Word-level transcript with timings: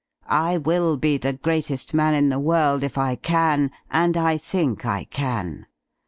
I 0.27 0.57
will 0.57 0.97
be 0.97 1.17
the 1.19 1.33
greatest 1.33 1.93
man 1.93 2.15
in 2.15 2.29
the 2.29 2.39
world 2.39 2.81
if 2.83 2.97
I 2.97 3.13
can; 3.15 3.69
and 3.91 4.17
I 4.17 4.35
think 4.35 4.83
I 4.83 5.03
can. 5.03 5.67